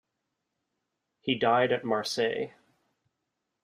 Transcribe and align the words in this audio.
He 1.19 1.35
died 1.37 1.71
at 1.71 1.85
Marseilles. 1.85 2.49